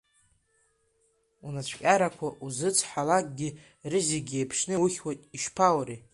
Унацәкьарақәа 1.45 2.27
узыцҳалакгьы 2.45 3.49
рызегьы 3.91 4.35
еиԥшны 4.39 4.73
иухьуеит, 4.75 5.21
ишԥааури… 5.35 5.97